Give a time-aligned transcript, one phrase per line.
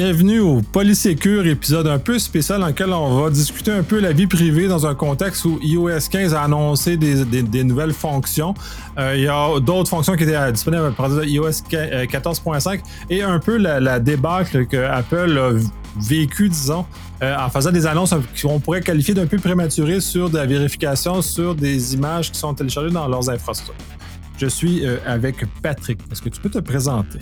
[0.00, 4.12] Bienvenue au Polysécure, épisode un peu spécial dans lequel on va discuter un peu la
[4.12, 8.54] vie privée dans un contexte où iOS 15 a annoncé des, nouvelles fonctions.
[8.96, 12.78] Euh, il y a d'autres fonctions qui étaient disponibles à partir de iOS 14.5 euh,
[13.10, 16.86] et un peu la, débâcle que Apple a vécu, disons,
[17.24, 21.22] euh, en faisant des annonces qu'on pourrait qualifier d'un peu prématurées sur de la vérification
[21.22, 23.84] sur des images qui sont téléchargées dans leurs infrastructures.
[24.36, 25.98] Je suis avec Patrick.
[26.12, 27.18] Est-ce que tu peux te présenter?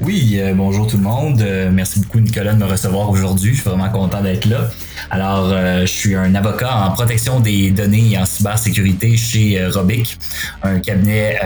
[0.00, 1.40] Oui, euh, bonjour tout le monde.
[1.40, 3.54] Euh, merci beaucoup Nicolas de me recevoir aujourd'hui.
[3.54, 4.68] Je suis vraiment content d'être là.
[5.10, 10.18] Alors, euh, je suis un avocat en protection des données et en cybersécurité chez Robic,
[10.62, 11.38] un cabinet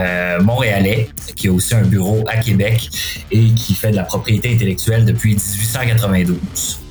[0.43, 2.91] montréalais qui a aussi un bureau à Québec
[3.31, 6.88] et qui fait de la propriété intellectuelle depuis 1892.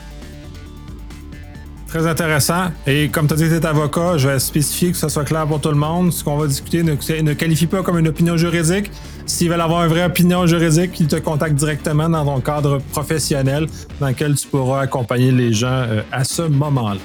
[1.87, 2.65] Très intéressant.
[2.85, 5.47] Et comme tu as dit tu es avocat, je vais spécifier que ça soit clair
[5.47, 6.11] pour tout le monde.
[6.11, 6.91] Ce qu'on va discuter ne,
[7.21, 8.91] ne qualifie pas comme une opinion juridique.
[9.25, 13.67] S'ils veulent avoir une vraie opinion juridique, ils te contactent directement dans ton cadre professionnel
[14.01, 16.99] dans lequel tu pourras accompagner les gens euh, à ce moment-là.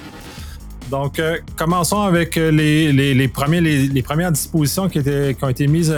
[0.91, 5.69] Donc, euh, commençons avec euh, les, premiers, les, premières dispositions qui, étaient, qui ont été
[5.69, 5.95] mises,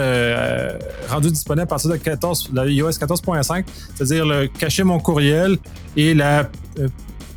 [1.09, 3.65] rendues disponibles à partir de 14, la iOS 14.5,
[3.95, 5.57] c'est-à-dire le cacher mon courriel
[5.97, 6.49] et la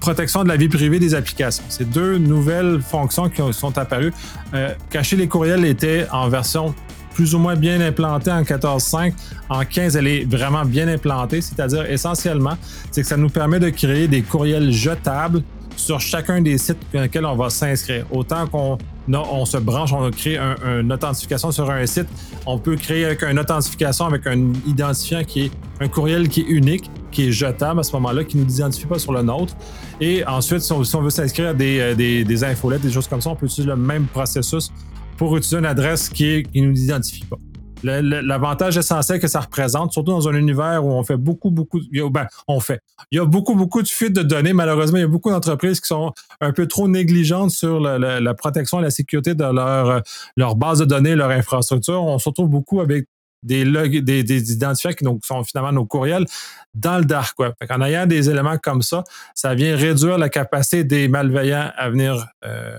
[0.00, 1.64] protection de la vie privée des applications.
[1.68, 4.12] C'est deux nouvelles fonctions qui sont apparues.
[4.54, 6.74] Euh, cacher les courriels était en version
[7.14, 9.12] plus ou moins bien implantée en 14.5.
[9.48, 12.56] En 15, elle est vraiment bien implantée, c'est-à-dire essentiellement,
[12.92, 15.42] c'est que ça nous permet de créer des courriels jetables
[15.74, 18.06] sur chacun des sites dans lesquels on va s'inscrire.
[18.12, 18.78] Autant qu'on
[19.17, 22.09] on se branche, on crée une authentification sur un site,
[22.47, 25.50] on peut créer avec une authentification avec un identifiant qui est
[25.81, 28.87] un courriel qui est unique, qui est jetable à ce moment-là, qui ne nous identifie
[28.87, 29.55] pas sur le nôtre.
[30.00, 33.20] Et ensuite, si on, veut s'inscrire à des, euh, des, des, infolettes, des choses comme
[33.20, 34.70] ça, on peut utiliser le même processus
[35.17, 37.39] pour utiliser une adresse qui ne nous identifie pas.
[37.83, 41.81] L'avantage essentiel que ça représente, surtout dans un univers où on fait beaucoup, beaucoup,
[42.11, 42.81] ben, on fait.
[43.11, 44.53] Il y a beaucoup, beaucoup de fuites de données.
[44.53, 48.81] Malheureusement, il y a beaucoup d'entreprises qui sont un peu trop négligentes sur la, protection
[48.81, 50.03] et la sécurité de leur,
[50.37, 52.03] leur base de données, leur infrastructure.
[52.03, 53.06] On se retrouve beaucoup avec
[53.43, 53.65] des,
[54.03, 56.27] des, des identifiants qui sont finalement nos courriels
[56.75, 57.53] dans le dark web.
[57.69, 62.27] en ayant des éléments comme ça, ça vient réduire la capacité des malveillants à venir
[62.44, 62.78] euh,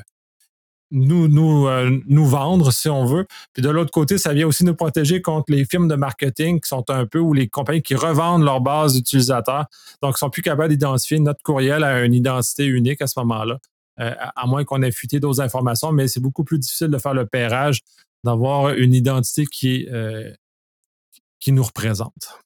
[0.92, 3.26] euh, nous vendre, si on veut.
[3.54, 6.68] Puis de l'autre côté, ça vient aussi nous protéger contre les firmes de marketing qui
[6.68, 9.66] sont un peu, ou les compagnies qui revendent leur base d'utilisateurs.
[10.02, 13.60] Donc, ils sont plus capables d'identifier notre courriel à une identité unique à ce moment-là,
[14.00, 17.14] euh, à moins qu'on ait fuité d'autres informations, mais c'est beaucoup plus difficile de faire
[17.14, 17.82] le pairage,
[18.24, 20.32] d'avoir une identité qui, euh,
[21.40, 22.40] qui nous représente.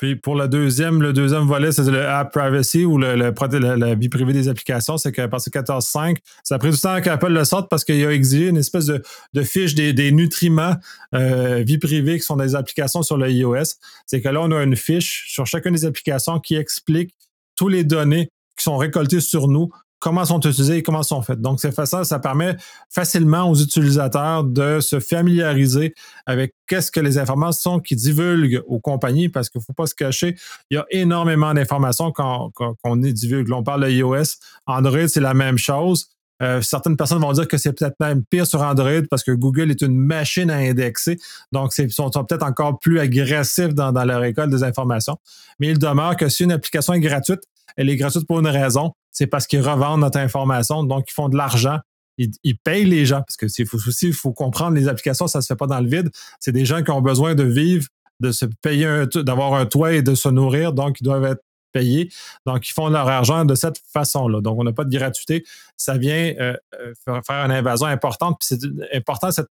[0.00, 4.08] Puis pour le deuxième, le deuxième volet, c'est le App Privacy ou le, la, vie
[4.08, 4.96] privée des applications.
[4.96, 8.02] C'est qu'à partir de 14.5, ça a pris du temps qu'Apple le sorte parce qu'il
[8.06, 10.74] a exigé une espèce de, fiche des, nutriments
[11.14, 13.74] euh, vie privée qui sont des applications sur le iOS.
[14.06, 17.14] C'est que là, on a une fiche sur chacune des applications qui explique
[17.54, 19.68] toutes les données qui sont récoltées sur nous
[20.00, 21.40] comment sont utilisés et comment sont faites.
[21.40, 22.56] Donc, c'est ça, ça permet
[22.88, 25.94] facilement aux utilisateurs de se familiariser
[26.26, 29.94] avec qu'est-ce que les informations qui divulguent aux compagnies, parce qu'il ne faut pas se
[29.94, 30.36] cacher,
[30.70, 33.52] il y a énormément d'informations qu'on qu divulgue.
[33.52, 36.08] On parle de iOS, Android, c'est la même chose.
[36.42, 39.70] Euh, certaines personnes vont dire que c'est peut-être même pire sur Android parce que Google
[39.70, 41.18] est une machine à indexer.
[41.52, 45.18] Donc, ils sont, peut-être encore plus agressifs dans leur école des informations.
[45.58, 47.42] Mais il demeure que si une application est gratuite,
[47.76, 51.28] elle est gratuite pour une raison, c'est parce qu'ils revendent notre information, donc ils font
[51.28, 51.78] de l'argent.
[52.18, 55.42] Ils, payent les gens, parce que c'est aussi, il faut comprendre, les applications, ça ne
[55.42, 56.10] se fait pas dans le vide.
[56.38, 57.88] C'est des gens qui ont besoin de vivre,
[58.20, 61.42] de se payer, d'avoir un toit et de se nourrir, donc ils doivent être
[61.72, 62.10] payés.
[62.46, 64.40] Donc, ils font leur argent de cette façon-là.
[64.40, 65.44] Donc, on n'a pas de gratuité.
[65.76, 68.38] Ça vient euh, euh, faire une invasion importante.
[68.40, 69.48] Puis c'est important cette,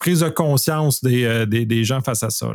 [0.00, 2.48] prise de conscience des, euh, gens face à ça.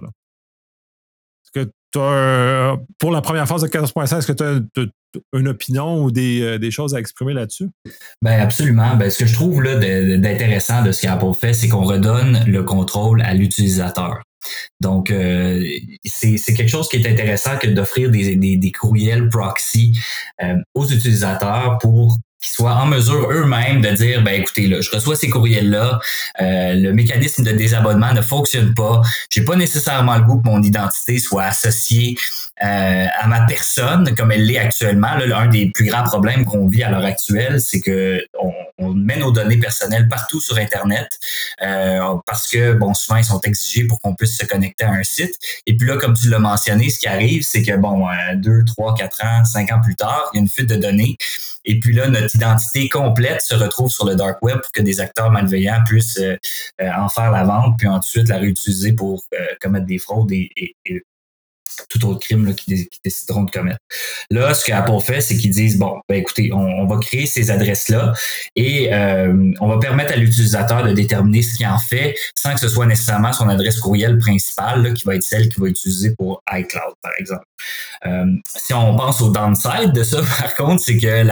[1.92, 4.86] Pour la première phase de 14.5, est-ce que tu as,
[5.34, 7.70] une opinion ou euh, des, choses à exprimer là-dessus?
[8.22, 8.96] Ben absolument.
[8.96, 13.22] Ben, ce que je trouve d'intéressant de, ce qu'Apple fait, c'est qu'on redonne le contrôle
[13.22, 14.22] à l'utilisateur.
[14.80, 15.66] Donc, euh,
[16.06, 19.98] c'est quelque chose qui est intéressant que d'offrir des, courriels proxy
[20.44, 24.92] euh, aux utilisateurs pour qu'ils soient en mesure eux-mêmes de dire ben écoutez là, je
[24.92, 26.00] reçois ces courriels là,
[26.40, 30.62] euh, le mécanisme de désabonnement ne fonctionne pas, j'ai pas nécessairement le goût que mon
[30.62, 32.16] identité soit associée
[32.64, 35.16] euh, à ma personne comme elle l'est actuellement.
[35.16, 38.54] Là, un des plus grands problèmes qu'on vit à l'heure actuelle, c'est que on,
[38.94, 41.08] met nos données personnelles partout sur Internet
[41.62, 45.04] euh, parce que bon souvent ils sont exigés pour qu'on puisse se connecter à un
[45.04, 45.34] site.
[45.66, 48.94] Et puis là, comme tu l'as mentionné, ce qui arrive, c'est que bon deux, trois,
[48.96, 51.18] quatre ans, cinq ans plus tard, il y a une fuite de données
[51.68, 55.02] et puis là, notre identité complète se retrouve sur le dark web pour que des
[55.02, 56.38] acteurs malveillants puissent euh,
[56.82, 60.54] euh, en faire la vente, puis ensuite la réutiliser pour euh, commettre des fraudes et,
[61.90, 63.78] tout autre crime qu'ils décideront de commettre.
[64.32, 68.14] Là, ce qu'Apple fait, c'est qu'ils disent bon, ben écoutez, on, va créer ces adresses-là
[68.56, 68.90] et
[69.60, 72.88] on va permettre à l'utilisateur de déterminer ce qu'il en fait sans que ce soit
[72.88, 77.12] nécessairement son adresse courriel principale qui va être celle qu'il va utiliser pour iCloud, par
[77.20, 77.46] exemple.
[78.06, 81.24] Euh, si on pense au downside de ça, par contre, c'est que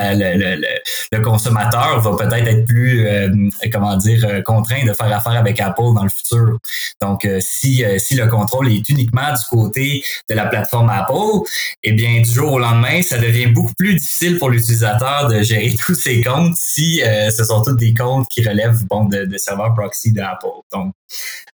[1.11, 3.29] le consommateur va peut-être être plus, euh,
[3.71, 6.57] comment dire, contraint de faire affaire avec Apple dans le futur.
[7.01, 11.45] Donc, si, si le contrôle est uniquement du côté de la plateforme Apple,
[11.83, 15.75] eh bien, du jour au lendemain, ça devient beaucoup plus difficile pour l'utilisateur de gérer
[15.85, 19.37] tous ses comptes si euh, ce sont tous des comptes qui relèvent bon, de, de
[19.37, 20.47] serveurs proxy d'Apple.
[20.71, 20.93] Donc,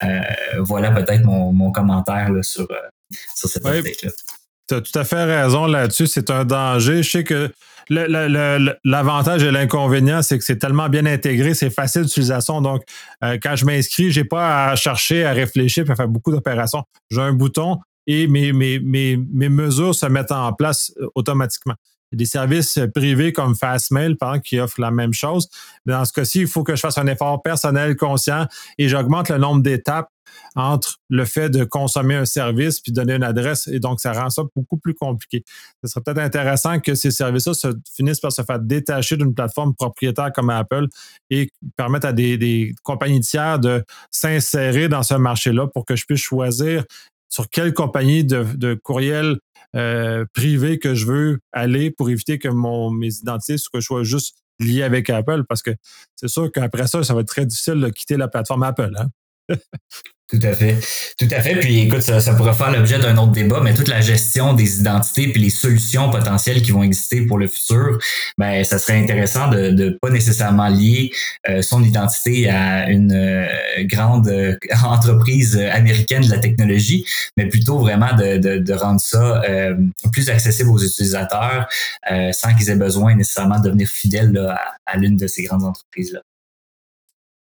[0.03, 0.19] euh,
[0.59, 3.81] voilà peut-être mon, commentaire sur, euh, sur cette là
[4.69, 6.07] Tu as tout à fait raison là-dessus.
[6.07, 7.03] C'est un danger.
[7.03, 7.51] Je sais que
[7.91, 12.61] L'avantage et l'inconvénient, c'est que c'est tellement bien intégré, c'est facile d'utilisation.
[12.61, 12.83] Donc,
[13.19, 16.83] quand je m'inscris, je n'ai pas à chercher, à réfléchir, à faire beaucoup d'opérations.
[17.09, 17.79] J'ai un bouton,
[18.09, 21.75] et mes, mes, mes, mes mesures se mettent en place euh, automatiquement.
[22.11, 25.47] Des services privés comme Fastmail, par exemple, qui offrent la même chose.
[25.85, 28.47] Mais dans ce cas-ci, il faut que je fasse un effort personnel conscient
[28.79, 30.09] et j'augmente le nombre d'étapes
[30.55, 33.67] entre le fait de consommer un service puis donner une adresse.
[33.67, 35.43] Et donc, ça rend ça beaucoup plus compliqué.
[35.83, 39.75] Ce serait peut-être intéressant que ces services-là se, finissent par se faire détacher d'une plateforme
[39.75, 40.87] propriétaire comme Apple
[41.29, 46.21] et permettre à des, compagnies tiers de s'insérer dans ce marché-là pour que je puisse
[46.21, 46.83] choisir
[47.29, 49.37] sur quelle compagnie de, courriel
[49.75, 54.83] euh, privé que je veux aller pour éviter que mon, mes identités soient juste liées
[54.83, 55.71] avec Apple parce que
[56.15, 58.93] c'est sûr qu'après ça, ça va être très difficile de quitter la plateforme Apple.
[58.97, 59.09] Hein?
[60.29, 60.75] Tout à fait.
[61.17, 61.55] Tout à fait.
[61.55, 64.79] Puis écoute, ça, ça pourrait faire l'objet d'un autre débat, mais toute la gestion des
[64.79, 67.97] identités puis les solutions potentielles qui vont exister pour le futur,
[68.37, 71.11] ben ça serait intéressant de ne pas nécessairement lier
[71.49, 73.47] euh, son identité à une euh,
[73.85, 74.55] grande euh,
[74.85, 77.05] entreprise américaine de la technologie,
[77.35, 79.41] mais plutôt vraiment de, de, de rendre ça
[80.11, 81.67] plus accessible aux utilisateurs
[82.31, 86.21] sans qu'ils aient besoin nécessairement de devenir fidèles à, à l'une de ces grandes entreprises-là.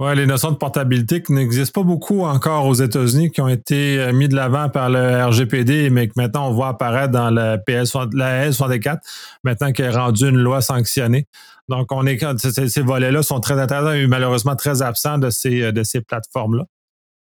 [0.02, 4.00] Oui, les notions de portabilité qui n'existent pas beaucoup encore aux États-Unis, qui ont été
[4.00, 7.56] euh, mis de l'avant par le RGPD, mais que maintenant on voit apparaître dans la
[7.56, 8.98] PS la L64,
[9.44, 11.28] maintenant qu'elle est rendue une loi sanctionnée.
[11.68, 12.04] Donc, on
[12.36, 16.64] ces, volets-là sont très intéressants et malheureusement très absents de ces, de ces plateformes-là.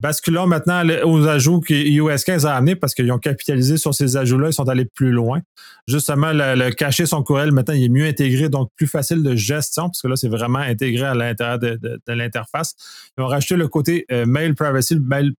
[0.00, 4.16] Basculons maintenant aux ajouts que iOS 15 a amenés parce qu'ils ont capitalisé sur ces
[4.16, 5.40] ajouts-là, ils sont allés plus loin.
[5.86, 9.84] Justement, le, cacher son courriel, maintenant, il est mieux intégré, donc plus facile de gestion,
[9.84, 12.74] parce que là, c'est vraiment intégré à l'intérieur de, l'interface.
[13.16, 15.32] Ils ont rajouté le côté euh, mail privacy, le mail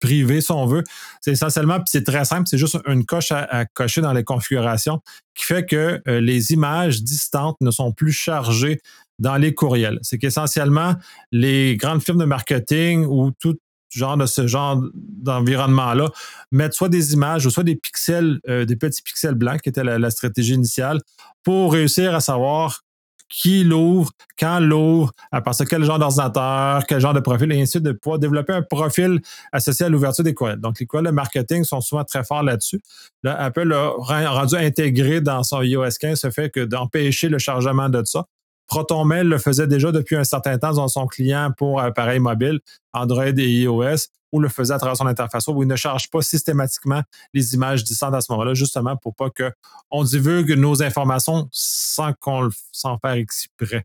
[0.00, 0.82] privé, si on veut.
[1.20, 5.00] C'est essentiellement, puis c'est très simple, c'est juste une coche à, cocher dans les configurations
[5.34, 8.80] qui fait que euh, les images distantes ne sont plus chargées
[9.18, 9.98] dans les courriels.
[10.02, 10.94] C'est qu'essentiellement,
[11.30, 13.56] les grandes firmes de marketing ou tout,
[13.98, 16.10] genre de ce genre d'environnement-là,
[16.52, 19.84] mettre soit des images ou soit des pixels, euh, des petits pixels blancs, qui était
[19.84, 21.00] la, stratégie initiale,
[21.42, 22.82] pour réussir à savoir
[23.28, 27.62] qui l'ouvre, quand l'ouvre, à partir de quel genre d'ordinateur, quel genre de profil, et
[27.62, 29.20] ainsi de, pouvoir développer un profil
[29.52, 30.58] associé à l'ouverture des courriels.
[30.58, 32.80] Donc, les courriels de marketing sont souvent très forts là-dessus.
[33.22, 37.88] Là, Apple a rendu intégré dans son iOS 15 ce fait que d'empêcher le chargement
[37.88, 38.26] de ça.
[38.70, 42.60] ProtonMail le faisait déjà depuis un certain temps dans son client pour appareil mobile,
[42.92, 46.22] Android et iOS, ou le faisait à travers son interface où il ne charge pas
[46.22, 47.02] systématiquement
[47.34, 52.48] les images distantes à ce moment-là, justement pour pas qu'on divulgue nos informations sans qu'on
[52.70, 53.82] sans faire exprès.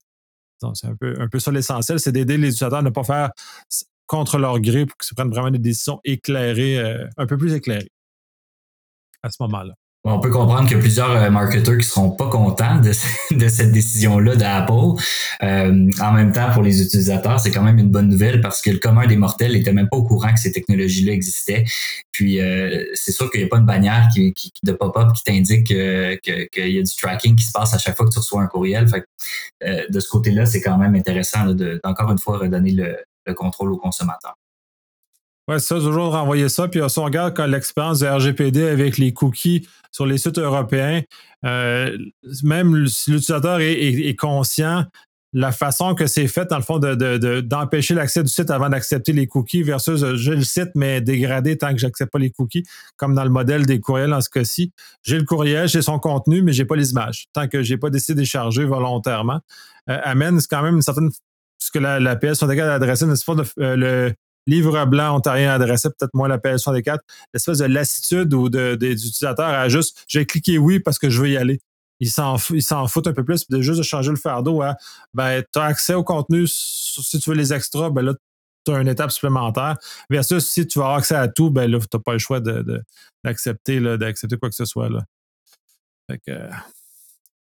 [0.74, 3.32] C'est un peu, un ça l'essentiel, c'est d'aider les utilisateurs à ne pas faire
[4.06, 7.92] contre leur gré pour qu'ils prennent vraiment des décisions éclairées, euh, un peu plus éclairées
[9.24, 9.74] à ce moment-là.
[10.08, 12.80] On peut comprendre qu'il y a plusieurs euh, marketeurs qui seront pas contents
[13.32, 15.02] de, cette décision-là d'Apple.
[15.42, 18.70] Euh, en même temps, pour les utilisateurs, c'est quand même une bonne nouvelle parce que
[18.70, 21.66] le commun des mortels n'était même pas au courant que ces technologies-là existaient.
[22.12, 26.48] Puis euh, c'est sûr qu'il n'y a pas une bannière de pop-up qui t'indique qu'il
[26.56, 28.86] y a du tracking qui se passe à chaque fois que tu reçois un courriel.
[29.62, 32.72] De ce côté-là, c'est quand même intéressant d'encore une fois redonner
[33.26, 34.36] le contrôle aux consommateurs.
[35.48, 36.68] C'est ça, toujours renvoyer ça.
[36.68, 41.04] Puis si on regarde l'expérience de RGPD avec les cookies sur les sites européens,
[41.46, 41.96] euh,
[42.44, 44.86] même si l'utilisateur est, conscient,
[45.34, 49.28] la façon que c'est fait, dans le fond, d'empêcher l'accès du site avant d'accepter les
[49.28, 52.64] cookies versus euh, j'ai le site, mais dégradé tant que j'accepte pas les cookies,
[52.98, 54.72] comme dans le modèle des courriels en ce cas-ci.
[55.04, 57.90] J'ai le courriel, j'ai son contenu, mais j'ai pas les images, tant que j'ai pas
[57.90, 59.42] décidé de charger volontairement.
[59.90, 61.12] Euh, amène quand même une certaine
[61.58, 63.36] ce que la, la PS sont d'adresser, n'est-ce pas,
[64.48, 67.00] livre blanc ontarien adressé, peut-être moins la PS64,
[67.34, 71.22] l'espèce de lassitude ou de, des utilisateurs à juste, j'ai cliqué oui parce que je
[71.22, 71.60] veux y aller.
[72.00, 74.76] Ils s'en, ils s'en foutent un peu plus, de juste de changer le fardeau à,
[75.14, 78.14] ben, tu as accès au contenu, si tu veux les extras, ben là,
[78.66, 79.78] tu as une étape supplémentaire.
[80.10, 82.40] Versus si tu vas avoir accès à tout, ben là, tu n'as pas le choix
[83.24, 84.90] d'accepter de, d'accepter quoi que ce soit.
[84.90, 85.06] Là.
[86.10, 86.50] Fait que,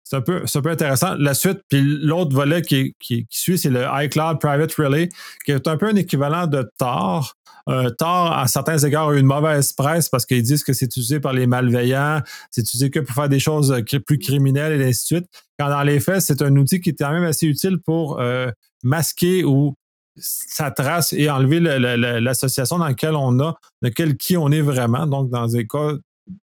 [0.09, 1.17] c'est un, peu, intéressant.
[1.19, 2.95] La suite, puis l'autre volet qui,
[3.29, 5.11] suit, c'est le iCloud Private Relay,
[5.45, 7.35] qui est un peu un équivalent de Tor.
[7.69, 10.87] Euh, Tor, à certains égards, a eu une mauvaise presse parce qu'ils disent que c'est
[10.87, 15.15] utilisé par les malveillants, c'est utilisé que pour faire des choses plus criminelles et ainsi
[15.15, 15.31] de suite.
[15.59, 18.51] Quand dans les faits, c'est un outil qui est quand même assez utile pour euh,
[18.83, 19.75] masquer ou
[20.17, 25.07] sa trace et enlever l'association dans laquelle on a, de quel qui on est vraiment.
[25.07, 25.93] Donc, dans des cas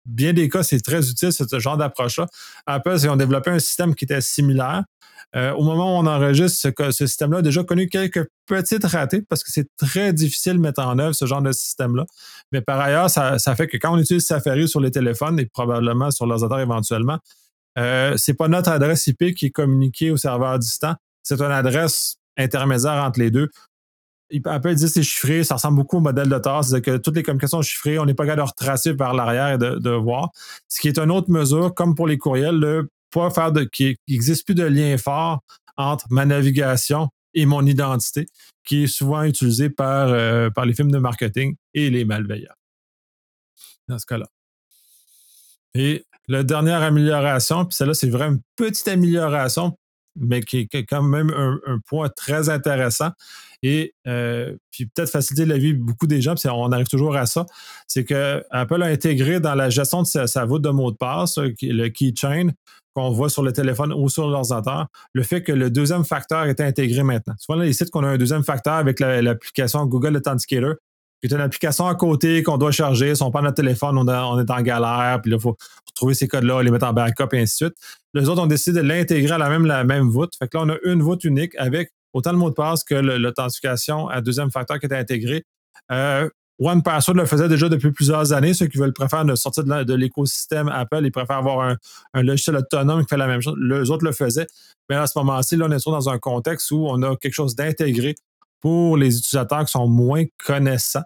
[0.04, 2.26] bien des cas, c'est très utile, ce genre d'approche-là.
[2.66, 4.84] Apple, ils ont développé un système qui était similaire.
[5.34, 9.42] Euh, au moment où on enregistre ce, système-là, a déjà connu quelques petites ratées parce
[9.42, 12.04] que c'est très difficile de mettre en œuvre ce genre de système-là.
[12.52, 16.10] Mais par ailleurs, ça, fait que quand on utilise Safari sur les téléphones et probablement
[16.10, 17.18] sur l'ordinateur éventuellement,
[17.78, 22.16] euh, c'est pas notre adresse IP qui est communiquée au serveur distant, c'est une adresse
[22.36, 23.48] intermédiaire entre les deux.
[24.44, 27.22] Apple dit c'est chiffré, ça ressemble beaucoup au modèle de Tor, c'est-à-dire que toutes les
[27.22, 30.30] communications sont chiffrées, on n'est pas capable de retracer par l'arrière et de, voir.
[30.68, 33.96] Ce qui est une autre mesure, comme pour les courriels, le pas faire de qu'il
[34.08, 35.40] n'existe plus de lien fort
[35.76, 38.26] entre ma navigation et mon identité,
[38.64, 42.54] qui est souvent utilisé par, euh, par les films de marketing et les malveillants.
[43.88, 44.26] Dans ce cas-là.
[45.74, 49.76] Et la dernière amélioration, puis celle-là, c'est vraiment une petite amélioration
[50.16, 53.10] mais qui est quand même un, point très intéressant
[53.62, 57.26] et euh, peut-être faciliter la vie de beaucoup des gens, puis on arrive toujours à
[57.26, 57.46] ça,
[57.86, 61.38] c'est que Apple a intégré dans la gestion de sa, voûte de mot de passe,
[61.38, 62.50] euh, le keychain
[62.94, 66.60] qu'on voit sur le téléphone ou sur l'ordinateur, le fait que le deuxième facteur est
[66.60, 67.34] intégré maintenant.
[67.38, 70.74] Souvent, les sites qu'on a un deuxième facteur avec l'application Google Authenticator,
[71.22, 73.14] qui est une application à côté qu'on doit charger.
[73.14, 75.56] Si on prend notre téléphone, on, est en galère, puis là, il faut
[75.94, 77.74] trouver ces codes-là, les mettre en backup et ainsi de suite.
[78.14, 80.32] Les autres ont décidé de l'intégrer à la même, la même voûte.
[80.36, 82.94] Fait que là, on a une voûte unique avec autant de mots de passe que
[82.94, 85.44] l'authentification à deuxième facteur qui est intégré.
[85.92, 88.52] Euh, One Password le faisait déjà depuis plusieurs années.
[88.52, 91.76] Ceux qui veulent préférer de sortir de l'écosystème Apple, ils préfèrent avoir
[92.14, 93.56] un, logiciel autonome qui fait la même chose.
[93.60, 94.46] Les autres le faisaient.
[94.88, 97.56] Mais à ce moment-ci, là, on est dans un contexte où on a quelque chose
[97.56, 98.14] d'intégré
[98.60, 101.02] pour les utilisateurs qui sont moins connaissants.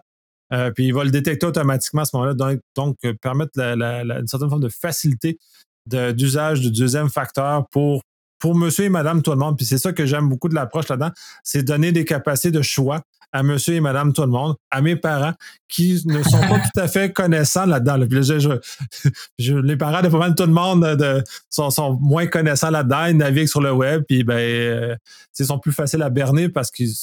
[0.53, 2.33] Euh, puis il va le détecter automatiquement à ce moment-là,
[2.75, 5.37] donc, euh, permettre une certaine forme de facilité
[5.85, 8.01] d'usage du deuxième facteur pour,
[8.39, 9.57] pour monsieur et madame tout le monde.
[9.57, 11.11] Puis c'est ça que j'aime beaucoup de l'approche là-dedans,
[11.43, 13.01] c'est donner des capacités de choix
[13.33, 15.33] à monsieur et madame tout le monde, à mes parents
[15.67, 17.97] qui ne sont pas tout à fait connaissants là-dedans.
[19.37, 23.47] les parents de pas mal tout le monde de, sont, moins connaissants là-dedans, ils naviguent
[23.47, 24.95] sur le web, puis ben, euh,
[25.37, 26.93] ils sont plus faciles à berner parce qu'ils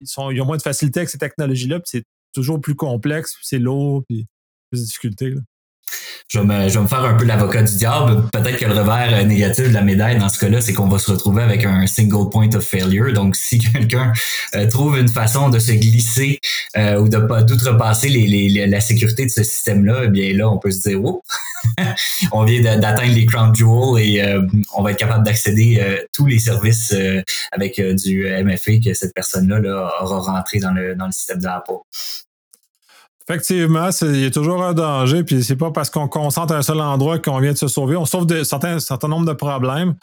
[0.00, 1.80] ils ont moins de facilité avec ces technologies-là,
[2.32, 4.26] toujours plus complexe, c'est lourd, puis
[4.70, 5.34] plus de difficultés.
[6.28, 8.28] Je vais, me, faire un peu l'avocat du diable.
[8.32, 10.98] Peut-être que le revers euh, négatif de la médaille dans ce cas-là, c'est qu'on va
[10.98, 13.12] se retrouver avec un single point of failure.
[13.12, 14.12] Donc, si quelqu'un
[14.54, 16.38] euh, trouve une façon de se glisser
[16.76, 18.08] euh, ou de pas d'outrepasser
[18.66, 21.22] la sécurité de ce système-là, eh bien là, on peut se dire, oh,
[22.32, 24.36] on vient d'atteindre les crown jewels et
[24.74, 26.94] on va être capable d'accéder tous les services
[27.52, 31.72] avec du MFA que cette personne-là là, aura rentré dans le, système d'Apple.
[33.28, 36.80] Effectivement, il y a toujours un danger, puis c'est pas parce qu'on concentre un seul
[36.80, 37.96] endroit qu'on vient de se sauver.
[37.96, 39.94] On sauve de, certains, certain nombre de problèmes,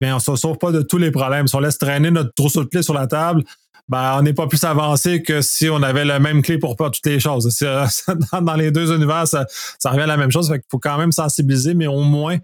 [0.00, 1.48] mais on ne se sauve pas de tous les problèmes.
[1.48, 3.42] Si on laisse traîner notre trousseau de clés sur la table,
[3.88, 6.88] ben, on n'est pas plus avancé que si on avait la même clé pour pas
[6.90, 7.48] toutes les choses.
[8.40, 9.44] Dans les deux univers, ça,
[9.84, 10.48] revient à la même chose.
[10.48, 12.38] Fait qu'il faut quand même sensibiliser, mais au moins,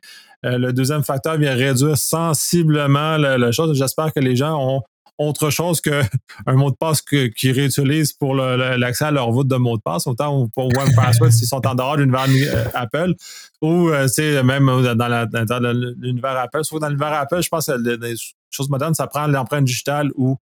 [0.44, 3.76] euh, le deuxième facteur vient réduire sensiblement la chose.
[3.78, 4.82] J'espère que les gens ont
[5.18, 6.02] autre chose qu'un
[6.46, 10.48] mot de passe qu'ils réutilisent pour l'accès à leur voûte de mot de passe, autant
[10.54, 13.14] pour One Password s'ils sont en dehors de l'univers euh, Apple,
[13.60, 16.64] ou c'est euh, même dans l'univers Apple.
[16.64, 18.14] Sauf dans l'univers Apple, je pense que les
[18.50, 20.38] choses modernes, ça prend l'empreinte digitale ou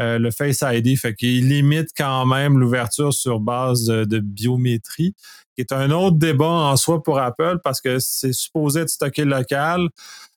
[0.00, 5.14] euh, le Face ID, fait qu'il limite quand même l'ouverture sur base de, biométrie,
[5.54, 9.24] qui est un autre débat en soi pour Apple parce que c'est supposé être stocké
[9.24, 9.88] local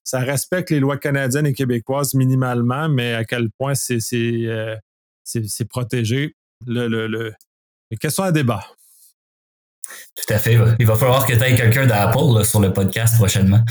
[0.09, 4.75] ça respecte les lois canadiennes et québécoises minimalement, mais à quel point c'est euh,
[5.69, 6.35] protégé,
[6.65, 7.33] le, le, le,
[7.99, 8.65] question à débat.
[10.15, 10.57] Tout à fait.
[10.79, 13.63] Il va falloir que tu aies quelqu'un d'Apple sur le podcast prochainement.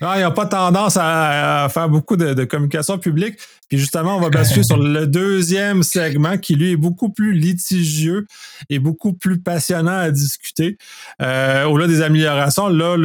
[0.00, 3.38] Il n'y a pas tendance à, faire beaucoup de, communication publique.
[3.68, 8.26] Puis justement, on va basculer sur le deuxième segment qui, lui, est beaucoup plus litigieux
[8.70, 10.78] et beaucoup plus passionnant à discuter.
[11.22, 12.96] Euh, au-delà des améliorations, là,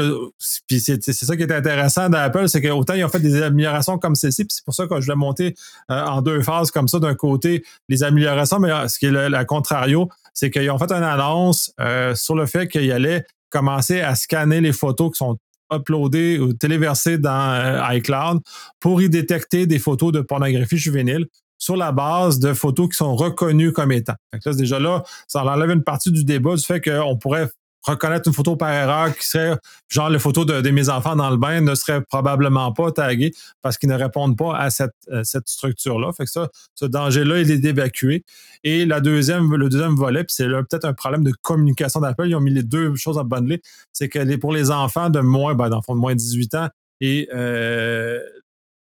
[0.67, 4.15] puis c'est, ça qui est intéressant d'Apple, c'est qu'autant ils ont fait des améliorations comme
[4.15, 5.55] ceci, puis c'est pour ça que je l'ai monté
[5.91, 6.99] euh, en deux phases comme ça.
[6.99, 11.03] D'un côté, les améliorations, mais ce qui est la contrario, c'est qu'ils ont fait une
[11.03, 15.37] annonce euh, sur le fait qu'ils allaient commencer à scanner les photos qui sont
[15.71, 18.39] uploadé ou téléversé dans euh, iCloud
[18.79, 21.27] pour y détecter des photos de pornographie juvénile.
[21.61, 24.13] sur la base de photos qui sont reconnues comme étant.
[24.31, 27.49] Là, déjà là, ça enlève une partie du débat du fait qu'on pourrait
[27.83, 29.57] reconnaître une photo par erreur qui serait
[29.87, 33.77] genre les photos de, mes enfants dans le bain ne serait probablement pas taguées parce
[33.77, 36.11] qu'ils ne répondent pas à cette, euh, cette structure-là.
[36.13, 38.23] Fait que ça, ce danger-là, il est évacué.
[38.63, 42.35] Et la deuxième, le deuxième volet, puis c'est peut-être un problème de communication d'Apple, ils
[42.35, 43.61] ont mis les deux choses à bundler,
[43.93, 46.69] c'est que pour les enfants de moins, ben, fond, de moins de 18 ans,
[47.01, 48.19] et euh,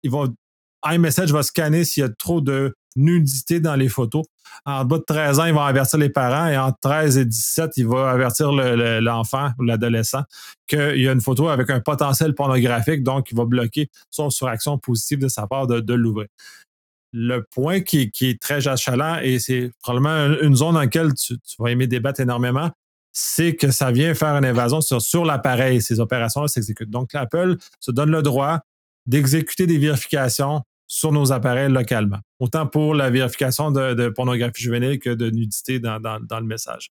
[0.02, 0.34] ils vont
[0.84, 4.24] iMessage va scanner s'il y a trop de nudité dans les photos.
[4.64, 7.72] En bas de 13 ans, il va avertir les parents et entre 13 et 17,
[7.76, 10.24] il va avertir l'enfant ou l'adolescent
[10.66, 14.78] qu'il y a une photo avec un potentiel pornographique, donc il va bloquer son suraction
[14.78, 16.28] positive de sa part de, l'ouvrir.
[17.12, 21.70] Le point qui, est très achalant, et c'est probablement une zone dans laquelle tu, vas
[21.70, 22.70] aimer débattre énormément,
[23.12, 25.80] c'est que ça vient faire une invasion sur, sur l'appareil.
[25.80, 26.90] Ces opérations-là s'exécutent.
[26.90, 28.60] Donc, l'Apple se donne le droit
[29.06, 32.18] d'exécuter des vérifications sur nos appareils localement.
[32.40, 36.88] Autant pour la vérification de, pornographie juvénile que de nudité dans, le message.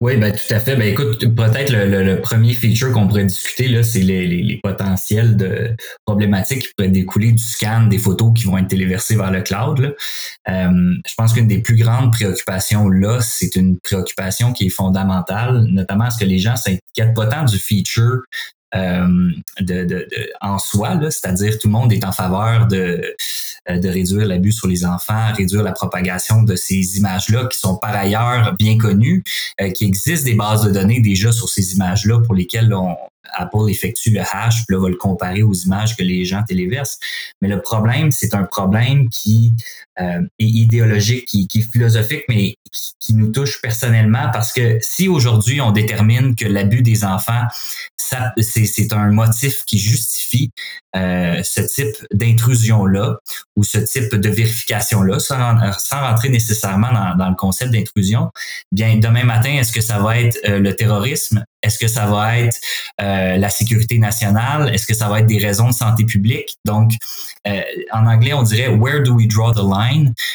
[0.00, 0.76] Oui, ben tout à fait.
[0.76, 5.74] Ben écoute, peut-être le, premier feature qu'on pourrait discuter, c'est les, potentiels de
[6.04, 9.96] problématiques qui pourraient découler du scan des photos qui vont être téléversées vers le cloud.
[10.48, 15.64] Euh, je pense qu'une des plus grandes préoccupations là, c'est une préoccupation qui est fondamentale,
[15.64, 18.20] notamment parce que les gens s'inquiètent pas tant du feature
[18.76, 20.06] euh,
[20.40, 23.02] en soi, c'est-à-dire tout le monde est en faveur de,
[23.68, 27.76] euh, de réduire l'abus sur les enfants, réduire la propagation de ces images-là qui sont
[27.76, 29.22] par ailleurs bien connues,
[29.60, 32.96] euh, qui existent des bases de données déjà sur ces images-là pour lesquelles on,
[33.32, 36.98] Apple effectue le hash, puis là, va le comparer aux images que les gens téléversent.
[37.40, 39.54] Mais le problème, c'est un problème qui
[39.98, 42.58] euh, est idéologique, qui, qui, est philosophique, mais
[43.00, 47.44] qui, nous touche personnellement parce que si aujourd'hui on détermine que l'abus des enfants,
[47.96, 50.50] c'est un motif qui justifie
[50.94, 53.16] euh, ce type d'intrusion-là
[53.56, 58.30] ou ce type de vérification-là, sans, sans, rentrer nécessairement dans, dans le concept d'intrusion,
[58.72, 61.42] bien demain matin, est-ce que ça va être euh, le terrorisme?
[61.62, 62.58] Est-ce que ça va être
[62.98, 64.72] la sécurité nationale?
[64.72, 66.58] Est-ce que ça va être des raisons de santé publique?
[66.64, 66.92] Donc,
[67.44, 69.85] en anglais, on dirait Where do we draw the line?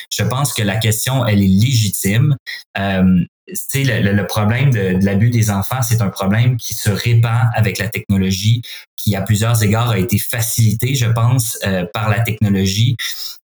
[0.09, 2.35] Je pense que la question, elle est légitime.
[2.77, 3.25] Euh,
[3.73, 7.87] le, le, problème de, l'abus des enfants, c'est un problème qui se répand avec la
[7.87, 8.61] technologie,
[8.95, 12.95] qui à plusieurs égards a été facilité, je pense, euh, par la technologie.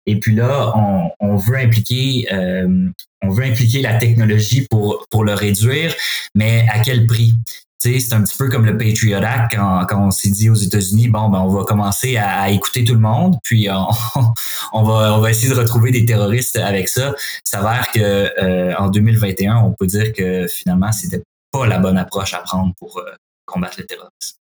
[0.07, 2.89] Et puis là, on, on veut impliquer, euh,
[3.23, 5.95] on veut impliquer la technologie pour pour le réduire,
[6.35, 7.35] mais à quel prix?
[7.79, 11.09] C'est un petit peu comme le Patriot Act quand, quand on s'est dit aux États-Unis,
[11.09, 14.33] bon, ben, on va commencer à, écouter tout le monde, puis on,
[14.73, 14.83] on,
[15.21, 17.15] va, essayer de retrouver des terroristes avec ça.
[17.45, 21.99] Ça s'avère que euh, en 2021, on peut dire que finalement, c'était pas la bonne
[21.99, 23.05] approche à prendre pour euh,
[23.45, 24.37] combattre le terrorisme.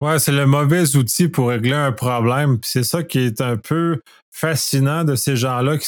[0.00, 2.58] Ouais, c'est le mauvais outil pour régler un problème.
[2.62, 4.00] C'est ça qui est un peu
[4.34, 5.86] fascinant de ces gens-là qui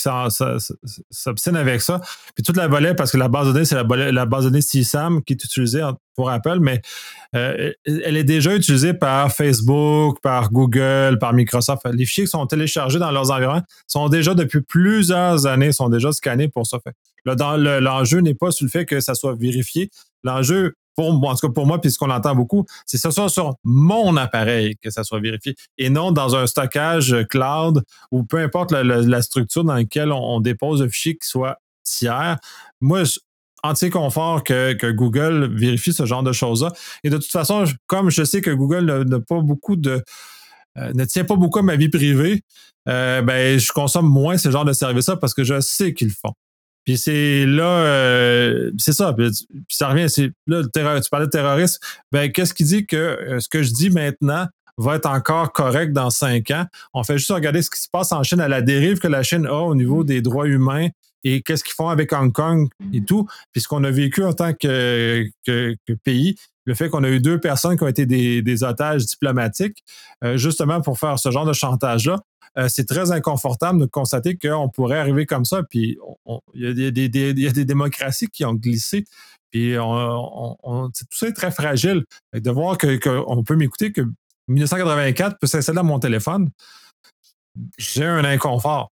[1.10, 2.00] s'obstinent avec ça.
[2.34, 4.62] Puis toute la volée, parce que la base de données, c'est la, base de données
[4.62, 5.82] CSAM qui est utilisée
[6.14, 6.82] pour Apple, mais
[7.34, 11.82] euh, elle est déjà utilisée par Facebook, par Google, par Microsoft.
[11.92, 16.12] Les fichiers qui sont téléchargés dans leurs environnements sont déjà depuis plusieurs années, sont déjà
[16.12, 16.78] scannés pour ça.
[17.24, 19.90] L'enjeu n'est pas sur le fait que ça soit vérifié.
[20.22, 23.02] L'enjeu, pour moi, en tout cas pour moi, puis ce qu'on entend beaucoup, c'est que
[23.02, 27.82] ce soit sur mon appareil que ça soit vérifié et non dans un stockage cloud
[28.10, 32.38] ou peu importe la, structure dans laquelle on, dépose un fichier qui soit tiers.
[32.80, 33.02] Moi,
[33.62, 36.72] entier confort que, que, Google vérifie ce genre de choses-là.
[37.02, 40.02] Et de toute façon, comme je sais que Google n'a pas beaucoup de
[40.76, 42.42] euh, ne tient pas beaucoup à ma vie privée,
[42.88, 46.14] euh, ben je consomme moins ce genre de services-là parce que je sais qu'ils le
[46.14, 46.34] font.
[46.84, 49.12] Puis c'est là, euh, c'est ça.
[49.14, 49.30] Puis,
[49.68, 51.78] ça revient, c'est là, le terror, tu parlais de terrorisme.
[52.12, 55.92] Ben, qu'est-ce qui dit que euh, ce que je dis maintenant va être encore correct
[55.92, 56.66] dans cinq ans?
[56.92, 59.22] On fait juste regarder ce qui se passe en Chine, à la dérive que la
[59.22, 60.88] Chine a au niveau des droits humains
[61.24, 63.26] et qu'est-ce qu'ils font avec Hong Kong et tout.
[63.52, 67.20] Puis ce qu'on a vécu en tant que, que, pays, le fait qu'on a eu
[67.20, 69.84] deux personnes qui ont été des, otages diplomatiques,
[70.22, 72.20] euh, justement pour faire ce genre de chantage-là,
[72.56, 75.62] euh, c'est très inconfortable de constater qu'on pourrait arriver comme ça.
[75.68, 75.98] Puis
[76.54, 76.90] il y, a
[77.52, 79.04] des démocraties qui ont glissé.
[79.50, 82.04] Puis tout ça est très fragile.
[82.32, 84.02] De voir qu'on peut m'écouter que
[84.48, 86.50] 1984 peut s'installer dans mon téléphone,
[87.78, 88.90] j'ai un inconfort.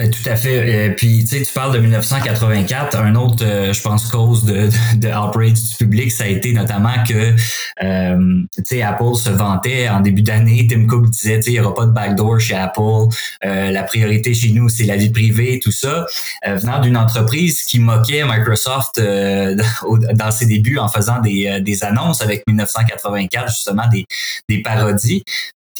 [0.00, 0.88] Ben, tout à fait.
[0.88, 2.96] Euh, puis, tu sais, tu parles de 1984.
[2.96, 7.04] Un autre, euh, je pense, cause de, de, outrage du public, ça a été notamment
[7.06, 7.34] que,
[7.82, 10.66] euh, tu sais, Apple se vantait en début d'année.
[10.70, 13.08] Tim Cook disait, tu il n'y aura pas de backdoor chez Apple.
[13.42, 16.06] la priorité chez nous, c'est la vie privée, tout ça.
[16.46, 18.98] venant d'une entreprise qui moquait Microsoft
[20.14, 24.06] dans ses débuts en faisant des, des annonces avec 1984, justement, des,
[24.48, 25.24] des parodies.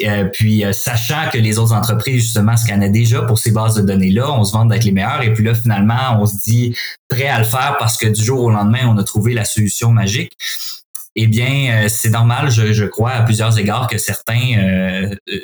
[0.02, 4.10] Euh, puis sachant que les autres entreprises justement scannaient déjà pour ces bases de données
[4.10, 6.76] là, on se vante d'être les meilleurs et puis là finalement on se dit
[7.08, 9.90] prêt à le faire parce que du jour au lendemain on a trouvé la solution
[9.90, 10.36] magique
[11.16, 15.14] eh bien, c'est normal, je, crois, à plusieurs égards, que certains euh,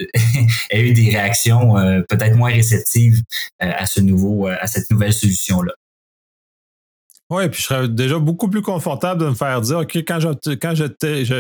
[0.71, 1.75] aient eu des réactions
[2.09, 3.21] peut-être moins réceptives
[3.59, 5.73] à ce nouveau, à cette nouvelle solution-là.
[7.29, 10.55] Oui, puis je serais déjà beaucoup plus confortable de me faire dire, OK, quand je,
[10.55, 10.85] quand je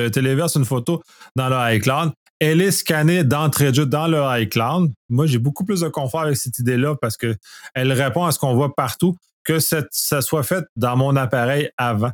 [0.09, 1.02] téléverse une photo
[1.37, 4.92] dans le iCloud, elle est scannée d'entrée de jeu dans le iCloud.
[5.09, 8.55] Moi, j'ai beaucoup plus de confort avec cette idée-là parce qu'elle répond à ce qu'on
[8.55, 12.12] voit partout, que ça soit fait dans mon appareil avant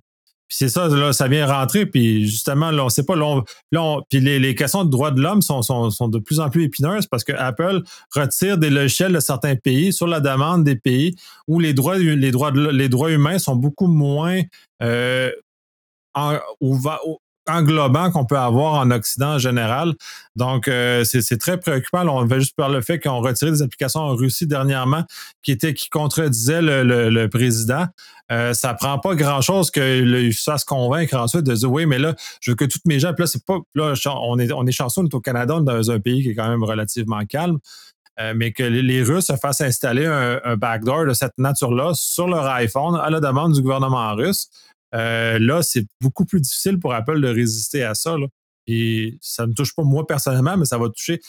[0.54, 3.40] c'est ça, là, ça vient rentrer, puis justement, là, on sait pas, là,
[4.10, 5.60] puis les, questions de droits de l'homme sont,
[6.08, 7.80] de plus en plus épineuses parce que Apple
[8.14, 11.16] retire des logiciels de certains pays sur la demande des pays
[11.48, 14.42] où les droits, les droits, les humains sont beaucoup moins
[14.82, 15.30] euh,
[17.48, 19.94] englobant qu'on peut avoir en Occident en général.
[20.36, 22.06] Donc, euh, c'est très préoccupant.
[22.06, 25.04] on va juste par le fait qu'on retiré des applications en Russie dernièrement
[25.42, 27.86] qui étaient qui contredisaient le, président.
[28.30, 32.14] Euh, ça prend pas grand-chose que ça se convaincre ensuite de dire oui, mais là,
[32.40, 33.58] je veux que toutes mes gens, là, c'est pas.
[33.74, 36.34] Là, on est, on est chanceux, on est au Canada, dans un pays qui est
[36.34, 37.58] quand même relativement calme.
[38.20, 42.46] Euh, mais que les Russes se fassent installer un backdoor de cette nature-là sur leur
[42.46, 44.50] iPhone à la demande du gouvernement russe.
[44.94, 48.16] Euh, là, c'est beaucoup plus difficile pour Apple de résister à ça.
[48.66, 51.20] Et ça ne touche pas moi personnellement, mais ça va toucher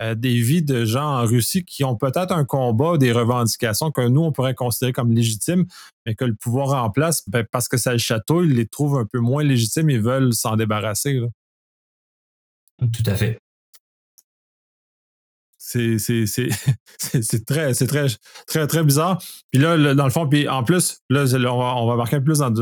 [0.00, 4.06] euh, des vies de gens en Russie qui ont peut-être un combat, des revendications que
[4.08, 5.64] nous, on pourrait considérer comme légitimes,
[6.06, 9.06] mais que le pouvoir en place, ben, parce que ça le chatouille, les trouve un
[9.06, 11.20] peu moins légitimes et veulent s'en débarrasser.
[12.78, 13.38] Tout à fait.
[15.64, 18.06] C'est, très, c'est très,
[18.46, 19.22] très, très bizarre.
[19.50, 22.38] Puis là, dans le fond, puis en plus, là, on va, marquer un peu plus
[22.40, 22.52] dans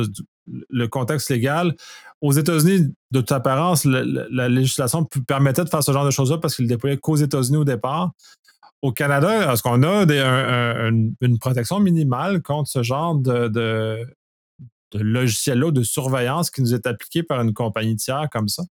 [0.47, 1.75] le contexte légal.
[2.21, 6.57] Aux États-Unis, de toute apparence, la, législation permettait de faire ce genre de choses-là parce
[6.57, 8.13] qu'il ne déployait qu'aux États-Unis au départ.
[8.83, 10.05] Au Canada, est-ce qu'on a
[11.21, 14.07] une protection minimale contre ce genre de
[14.95, 18.65] logiciel-là de surveillance qui nous est appliqué par une compagnie tiers comme ça?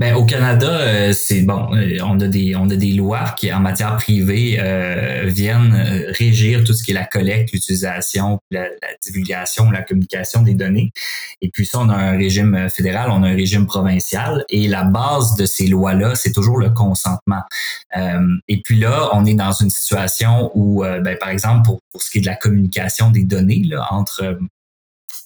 [0.00, 3.52] Ben, au Canada, euh, c'est bon, euh, on a des on a des lois qui
[3.52, 8.66] en matière privée euh, viennent régir tout ce qui est la collecte, l'utilisation, la,
[9.04, 10.90] divulgation, la communication des données.
[11.42, 14.82] Et puis ça, on a un régime fédéral, on a un régime provincial, et la
[14.84, 17.42] base de ces lois-là, c'est toujours le consentement.
[18.48, 22.10] et puis là, on est dans une situation où, ben, par exemple, pour, pour ce
[22.10, 24.38] qui est de la communication des données là, entre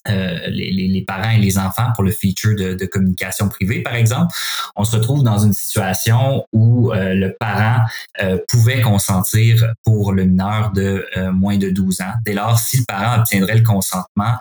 [0.09, 4.35] euh, les, parents et les enfants pour le feature de, communication privée, par exemple,
[4.77, 7.85] on se retrouve dans une situation où euh, le parent
[8.23, 12.13] euh, pouvait consentir pour le mineur de moins de 12 ans.
[12.25, 14.35] Dès lors, si le parent obtiendrait le consentement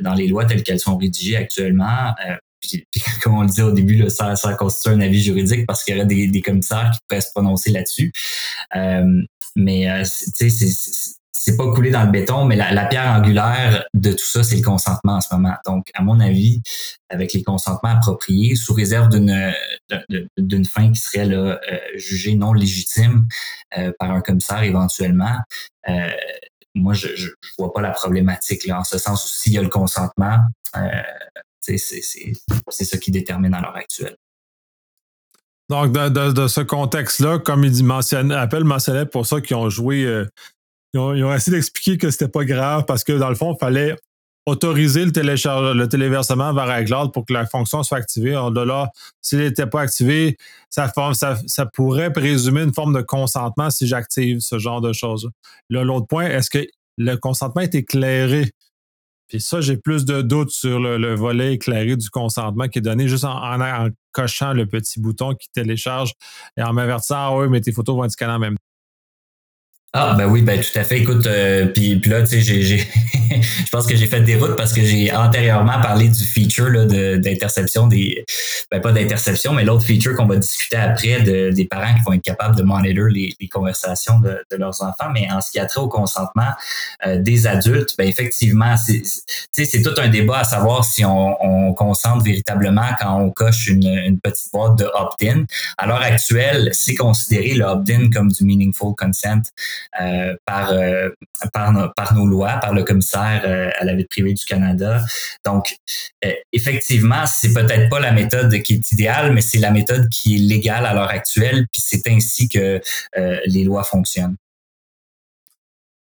[0.00, 2.14] dans les lois telles qu'elles sont rédigées actuellement,
[2.60, 2.86] puis,
[3.22, 5.94] comme on le disait au début, là, ça, ça constitue un avis juridique parce qu'il
[5.94, 8.12] y aurait des, des commissaires qui pourraient se prononcer là-dessus.
[9.54, 14.10] mais tu sais, c'est c'est pas coulé dans le béton, mais la, pierre angulaire de
[14.10, 15.54] tout ça, c'est le consentement en ce moment.
[15.64, 16.60] Donc, à mon avis,
[17.08, 23.28] avec les consentements appropriés, sous réserve d'une fin qui serait là, euh, jugée non légitime
[23.78, 25.36] euh, par un commissaire éventuellement,
[25.88, 26.10] euh,
[26.74, 29.68] moi, je, je, vois pas la problématique là, en ce sens s'il y a le
[29.68, 30.40] consentement,
[31.60, 34.16] c'est ça qui détermine à l'heure actuelle.
[35.68, 40.24] Donc, de, ce contexte-là, comme il dit, mentionne, Appel mentionnait pour ça qu'ils ont joué
[41.14, 43.96] ils ont, essayé d'expliquer que c'était pas grave parce que dans le fond, il fallait
[44.46, 48.36] autoriser le, le téléversement vers iCloud pour que la fonction soit activée.
[48.36, 50.36] En delà, s'il n'était pas activé,
[50.70, 50.90] ça,
[51.74, 55.30] pourrait présumer une forme de consentement si j'active ce genre de choses.
[55.68, 56.64] Là, l'autre point, est-ce que
[56.96, 58.52] le consentement est éclairé?
[59.28, 63.08] Puis ça, j'ai plus de doutes sur le, volet éclairé du consentement qui est donné
[63.08, 66.14] juste en, cochant le petit bouton qui télécharge
[66.56, 68.56] et en m'avertissant, ah oui, mais tes photos vont être scannées en même.
[69.98, 70.98] Ah ben oui, ben tout à fait.
[70.98, 72.78] Écoute, euh, puis, là, tu sais, j'ai,
[73.30, 76.84] je pense que j'ai fait des routes parce que j'ai antérieurement parlé du feature là,
[77.16, 78.26] d'interception des,
[78.70, 82.12] ben pas d'interception, mais l'autre feature qu'on va discuter après de, des parents qui vont
[82.12, 85.10] être capables de monitor les, les conversations de, de, leurs enfants.
[85.14, 86.50] Mais en ce qui a trait au consentement
[87.06, 89.02] euh, des adultes, ben effectivement, c'est,
[89.52, 93.88] c'est tout un débat à savoir si on, on consente véritablement quand on coche une,
[93.88, 95.44] une petite boîte de opt-in.
[95.78, 99.40] À l'heure actuelle, c'est considéré le opt-in comme du meaningful consent.
[100.00, 101.08] Euh, par, euh,
[101.52, 105.02] par, par, nos lois, par le commissaire euh, à la vie privée du Canada.
[105.44, 105.76] Donc,
[106.52, 110.38] effectivement, c'est peut-être pas la méthode qui est idéale, mais c'est la méthode qui est
[110.38, 112.80] légale à l'heure actuelle, puis c'est ainsi que
[113.46, 114.36] les lois fonctionnent.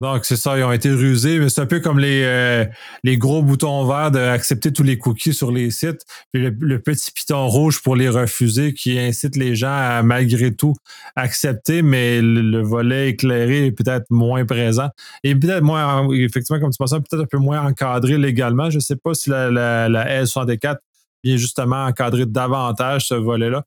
[0.03, 2.65] Donc, c'est ça, ils ont été rusés, mais c'est un peu comme les, euh,
[3.05, 7.47] les gros boutons verts d'accepter tous les cookies sur les sites, puis le, petit piton
[7.47, 10.75] rouge pour les refuser qui incite les gens à, malgré tout,
[11.15, 14.89] accepter, mais le, volet éclairé est peut-être moins présent.
[15.23, 18.71] Et peut-être moins, effectivement, comme tu penses, peut-être un peu moins encadré légalement.
[18.71, 20.79] Je ne sais pas si la, la, la L64
[21.23, 23.63] vient justement encadrer davantage ce volet-là.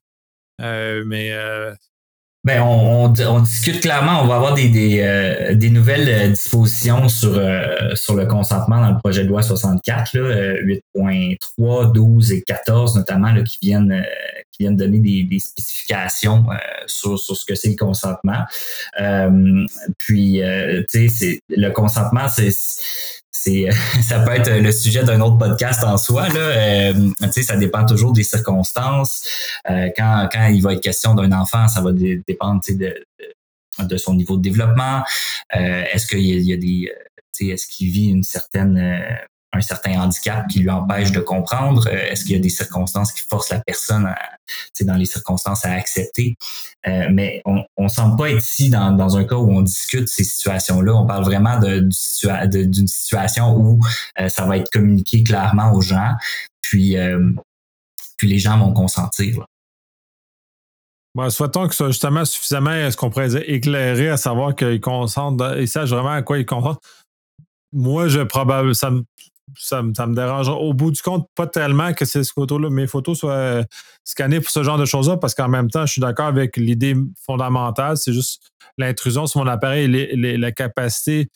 [0.60, 1.74] Euh, mais euh,
[2.46, 7.08] ben, on, on, discute clairement, on va avoir des, des, euh, des nouvelles euh, dispositions
[7.08, 10.16] sur, euh, sur le consentement dans le projet de loi 64,
[10.62, 14.00] 8.3, 12 et 14 notamment, là, qui viennent
[14.56, 16.46] qui viennent donner des, spécifications
[16.86, 18.44] sur, sur ce que c'est le consentement.
[19.98, 20.40] puis,
[20.90, 22.52] tu sais, le consentement, c'est
[24.02, 26.40] ça peut être le sujet d'un autre podcast en soi là.
[26.40, 29.24] Euh, ça dépend toujours des circonstances.
[29.70, 32.94] Euh, quand quand il va être question d'un enfant ça va dépendre de,
[33.80, 35.02] de son niveau de développement.
[35.54, 36.90] Euh, est-ce qu'il y, a des
[37.40, 39.04] est-ce qu'il vit une certaine
[39.56, 41.88] un certain handicap qui lui empêche de comprendre?
[41.88, 44.12] Euh, est-ce qu'il y a des circonstances qui forcent la personne,
[44.82, 46.36] dans les circonstances, à accepter?
[46.86, 50.24] Euh, mais on ne semble pas être ici dans, un cas où on discute ces
[50.24, 50.94] situations-là.
[50.94, 51.90] On parle vraiment d'une
[52.86, 53.80] situation où
[54.20, 56.14] euh, ça va être communiqué clairement aux gens,
[56.60, 56.96] puis,
[58.16, 59.44] puis les gens vont consentir.
[61.14, 64.82] Bon, souhaitons que ce soit justement suffisamment, ce qu'on pourrait dire, éclairé à savoir qu'ils
[64.82, 66.78] consentent, ils sachent vraiment à quoi ils consentent.
[67.72, 69.04] Moi, je me,
[69.58, 70.48] ça, me dérange.
[70.48, 73.64] Au bout du compte, pas tellement que ces photos-là, mes photos soient euh,
[74.04, 76.96] scannées pour ce genre de choses-là, parce qu'en même temps, je suis d'accord avec l'idée
[77.24, 78.42] fondamentale, c'est juste
[78.78, 81.28] l'intrusion sur mon appareil, la capacité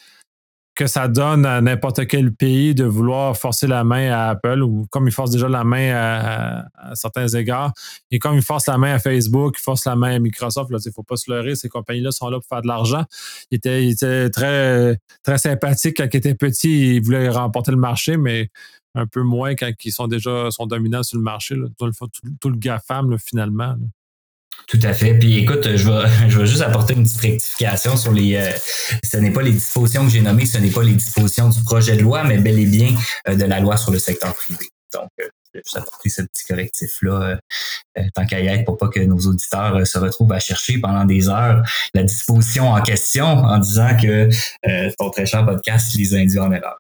[0.75, 4.87] que ça donne à n'importe quel pays de vouloir forcer la main à Apple ou
[4.91, 7.73] comme ils forcent déjà la main à, certains égards
[8.11, 10.71] et comme ils forcent la main à Facebook, ils forcent la main à Microsoft.
[10.71, 13.05] Il ne faut pas se leurrer, ces compagnies-là sont là pour faire de l'argent.
[13.51, 18.49] Ils étaient, très, très sympathiques quand ils étaient petits, ils voulaient remporter le marché, mais
[18.95, 21.57] un peu moins quand ils sont déjà sont dominants sur le marché.
[21.79, 21.93] Tout, le,
[22.41, 23.77] tout, le GAFAM, finalement.
[24.67, 25.15] Tout à fait.
[25.15, 28.37] Puis écoute, je vais, je vais juste apporter une petite rectification sur les.
[28.37, 28.51] Euh,
[29.05, 31.97] ce n'est pas les dispositions que j'ai nommées, ce n'est pas les dispositions du projet
[31.97, 32.95] de loi, mais bel et bien
[33.29, 34.69] euh, de la loi sur le secteur privé.
[34.93, 37.37] Donc, euh, je vais juste apporter ce petit correctif-là,
[38.15, 41.29] tant qu'à y être, pour pas que nos auditeurs se retrouvent à chercher pendant des
[41.29, 44.29] heures la disposition en question en disant que
[44.97, 46.79] ton très cher podcast les induit en erreur.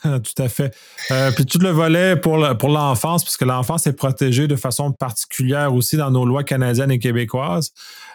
[0.02, 0.74] Tout à fait.
[1.10, 5.96] Euh, puis tout le volet pour, l'enfance, puisque l'enfance est protégée de façon particulière aussi
[5.96, 7.72] dans nos lois canadiennes et québécoises.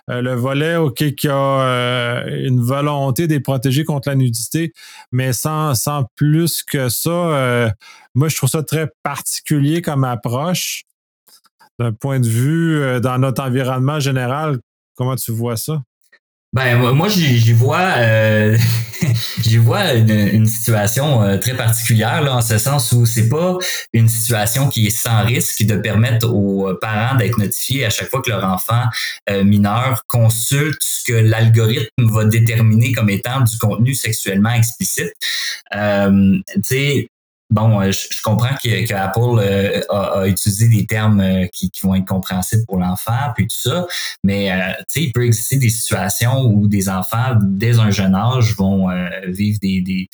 [0.09, 4.73] Euh, le volet, OK, qui a euh, une volonté de protéger contre la nudité,
[5.11, 7.73] mais sans, sans plus que ça,
[8.15, 10.83] moi, je trouve ça très particulier comme approche
[11.77, 14.59] d'un point de vue dans notre environnement général.
[14.95, 15.81] Comment tu vois ça?
[16.55, 18.57] Ben moi j'y vois euh,
[19.41, 23.57] j'y vois une, situation euh, très particulière là en ce sens où c'est pas
[23.91, 28.21] une situation qui est sans risque de permettre aux parents d'être notifiés à chaque fois
[28.21, 28.83] que leur enfant
[29.29, 35.11] euh, mineur consulte ce que l'algorithme va déterminer comme étant du contenu sexuellement explicite.
[35.75, 37.09] Euh, tu sais
[37.55, 42.05] bon, euh, je, comprends que, Apple euh, a, utilisé des termes euh, qui, vont être
[42.05, 43.87] compréhensibles pour l'enfant, puis tout ça,
[44.23, 48.55] mais tu sais, il peut exister des situations où des enfants, dès un jeune âge,
[48.55, 48.87] vont
[49.27, 50.09] vivre des, des,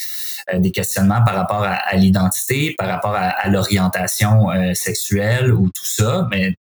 [0.54, 6.28] des, questionnements par rapport à, l'identité, par rapport à, à l'orientation sexuelle ou tout ça,
[6.30, 6.56] mais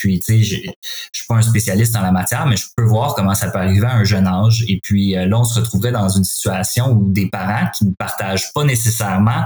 [0.00, 0.56] puis, tu sais, je
[1.12, 3.86] suis pas un spécialiste en la matière, mais je peux voir comment ça peut arriver
[3.86, 4.64] à un jeune âge.
[4.66, 8.50] Et puis, là, on se retrouverait dans une situation où des parents qui ne partagent
[8.54, 9.44] pas nécessairement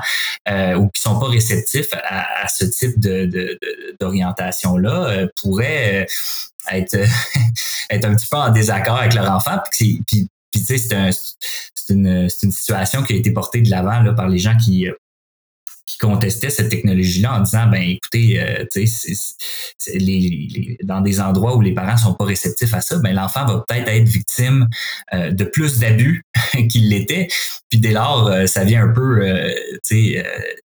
[0.48, 3.00] euh, ou qui sont pas réceptifs à, ce type
[3.98, 6.04] d'orientation-là euh, pourraient euh,
[6.70, 9.58] être, un petit peu en désaccord avec leur enfant.
[9.72, 14.28] Puis, tu sais, c'est, un, c'est, une, situation qui a été portée de l'avant par
[14.28, 14.86] les gens qui
[15.86, 21.60] qui contestaient cette technologie-là en disant ben écoutez, euh, c'est, les, dans des endroits où
[21.60, 24.68] les parents sont pas réceptifs à ça, ben l'enfant va peut-être être victime
[25.12, 26.24] euh, de plus d'abus
[26.70, 27.28] qu'il l'était.
[27.70, 29.20] Puis dès lors, euh, ça vient un peu,
[29.86, 30.26] tu sais,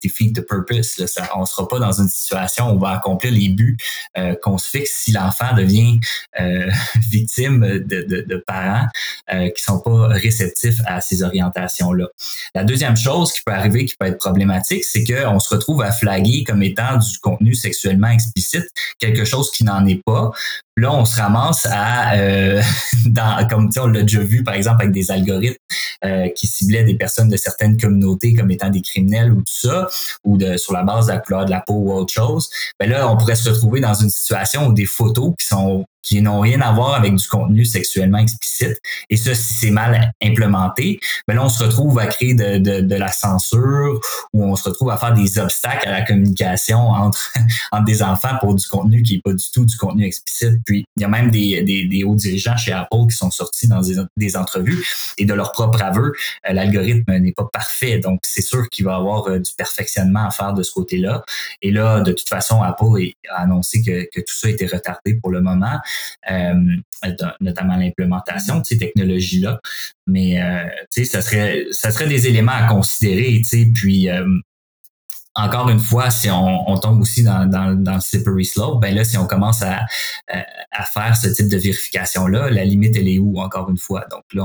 [0.03, 1.01] defeat the purpose.
[1.35, 3.77] On ne sera pas dans une situation où on va accomplir les buts
[4.17, 5.99] euh, qu'on se fixe si l'enfant devient
[6.41, 6.71] euh,
[7.11, 8.87] victime de parents
[9.33, 12.07] euh, qui sont pas réceptifs à ces orientations-là.
[12.55, 15.93] La deuxième chose qui peut arriver, qui peut être problématique, c'est qu'on se retrouve à
[15.93, 20.31] flaguer comme étant du contenu sexuellement explicite, quelque chose qui n'en est pas.
[20.79, 22.63] Là, on se ramasse à, euh,
[23.07, 25.57] dans, comme on l'a déjà vu, par exemple, avec des algorithmes
[26.05, 29.89] euh, qui ciblaient des personnes de certaines communautés comme étant des criminels ou tout ça,
[30.25, 32.49] ou de, sur la base de la couleur de la peau ou autre chose.
[32.79, 36.23] Ben là, on pourrait se retrouver dans une situation où des photos qui sont qui
[36.23, 38.81] n'ont rien à voir avec du contenu sexuellement explicite.
[39.11, 42.81] Et ça, si c'est mal implémenté, ben là, on se retrouve à créer de, de,
[42.81, 44.01] de, la censure
[44.33, 47.33] ou on se retrouve à faire des obstacles à la communication entre,
[47.73, 50.61] entre des enfants pour du contenu qui n'est pas du tout du contenu explicite.
[50.65, 53.69] Puis, il y a même des, des, des hauts dirigeants chez Apple qui sont sortis
[53.69, 54.87] dans des, des entrevues
[55.19, 56.15] et de leur propre aveu,
[56.49, 57.99] euh, l'algorithme n'est pas parfait.
[57.99, 61.23] Donc, c'est sûr qu'il va y avoir euh, du perfectionnement à faire de ce côté-là.
[61.61, 65.31] Et là, de toute façon, Apple a annoncé que, que tout ça était retardé pour
[65.31, 65.79] le moment,
[67.41, 69.61] notamment l'implémentation de ces technologies-là.
[70.07, 70.65] Mais euh,
[71.05, 73.43] ça serait, ça serait des éléments à considérer.
[73.75, 74.27] Puis euh,
[75.39, 79.27] encore une fois, si on, tombe aussi dans, le slippery slope, ben là, si on
[79.27, 79.87] commence à,
[80.93, 84.05] faire ce type de vérification-là, la limite, elle est où, encore une fois?
[84.11, 84.45] Donc là,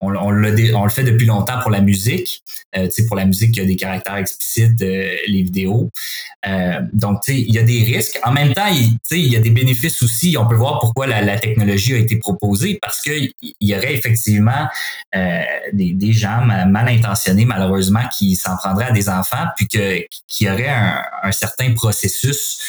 [0.00, 2.42] on, le, fait depuis longtemps pour la musique,
[2.76, 5.90] euh, pour la musique qui a des caractères explicites, euh, les vidéos.
[6.46, 8.18] Euh, donc, il y a des risques.
[8.24, 8.68] En même temps,
[9.10, 10.36] il y a des bénéfices aussi.
[10.38, 14.66] On peut voir pourquoi la, la technologie a été proposée, parce qu'il y aurait effectivement
[15.14, 15.42] euh,
[15.72, 20.46] des, des gens mal intentionnés, malheureusement, qui s'en prendraient à des enfants, puis que qu'il
[20.46, 22.60] y aurait un, certain processus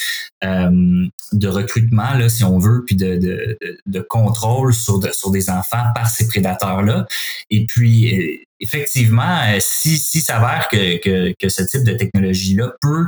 [0.44, 5.86] euh, de recrutement, là, si on veut, puis de, de, contrôle sur, sur des enfants
[5.96, 7.08] par ces prédateurs-là.
[7.50, 12.74] Et puis, euh, effectivement, euh, si, si s'avère que, que, que, ce type de technologie-là
[12.82, 13.08] peut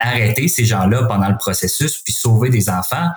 [0.00, 3.10] arrêter ces gens-là pendant le processus puis sauver des enfants,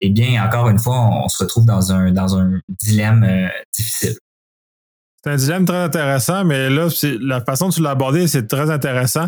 [0.00, 4.16] eh bien, encore une fois, on, se retrouve dans un, dans un dilemme difficile.
[5.24, 6.88] C'est un dilemme très intéressant, mais là,
[7.20, 9.26] la façon dont tu l'as abordé, c'est très intéressant.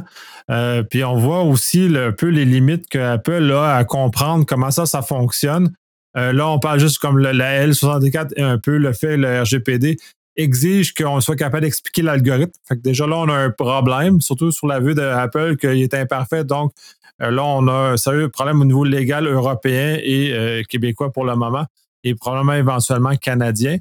[0.48, 4.70] Euh, puis on voit aussi un peu les limites que Apple a à comprendre comment
[4.70, 5.72] ça, ça fonctionne.
[6.16, 9.96] Euh, là, on parle juste comme la L64 et un peu le fait, le RGPD
[10.36, 12.52] exige qu'on soit capable d'expliquer l'algorithme.
[12.68, 15.94] Fait que déjà là, on a un problème, surtout sur la vue d'Apple, qu'il est
[15.94, 16.44] imparfait.
[16.44, 16.72] Donc
[17.20, 21.34] euh, là, on a un sérieux problème au niveau légal européen et québécois pour le
[21.34, 21.66] moment,
[22.04, 23.78] et probablement éventuellement canadien.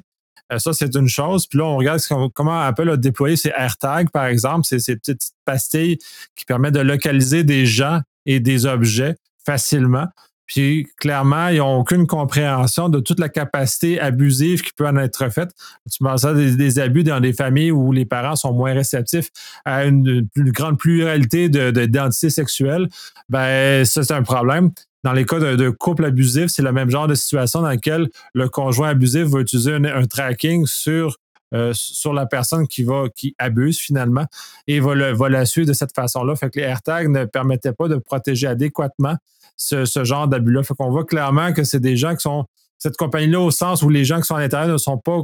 [0.52, 1.46] Euh, ça, c'est une chose.
[1.46, 2.00] Puis là, on regarde
[2.34, 5.98] comment Apple a déployé ses AirTags, par exemple, ces, ces petites pastilles
[6.36, 10.06] qui permettent de localiser des gens et des objets facilement.
[10.50, 15.28] Puis clairement, ils n'ont aucune compréhension de toute la capacité abusive qui peut en être
[15.32, 15.50] faite.
[15.88, 19.28] Tu penses à des, abus dans des familles où les parents sont moins réceptifs
[19.64, 22.88] à une, grande pluralité d'identités de, sexuelles.
[23.28, 24.72] Ben, ça, c'est un problème.
[25.02, 28.48] Dans les cas de, couple abusif, c'est le même genre de situation dans laquelle le
[28.48, 31.16] conjoint abusif va utiliser un, tracking sur
[31.52, 34.26] euh, sur la personne qui va qui abuse finalement
[34.68, 36.36] et va, le, va la suivre de cette façon-là.
[36.36, 39.16] Fait que les AirTags ne permettaient pas de protéger adéquatement
[39.56, 40.62] ce, ce genre d'abus-là.
[40.62, 42.44] Fait qu'on voit clairement que c'est des gens qui sont
[42.78, 45.22] cette compagnie-là au sens où les gens qui sont à l'intérieur ne sont pas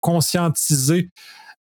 [0.00, 1.10] conscientisés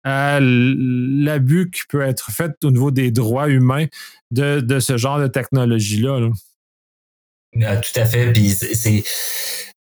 [0.04, 3.86] à l'abus qui peut être fait au niveau des droits humains
[4.30, 6.20] de, de ce genre de technologie-là.
[6.20, 6.30] là
[7.60, 8.32] ah, tout à fait.
[8.32, 9.04] Puis c'est.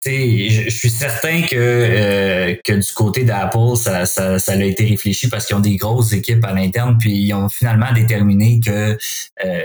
[0.04, 4.84] Je, je suis certain que, euh, que du côté d'Apple, ça, ça, ça, a été
[4.84, 8.98] réfléchi parce qu'ils ont des grosses équipes à l'interne, puis ils ont finalement déterminé que
[9.46, 9.64] euh,